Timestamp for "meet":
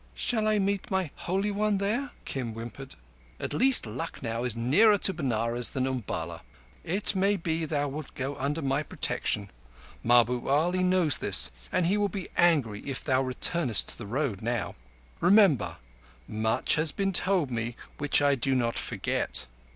0.57-0.89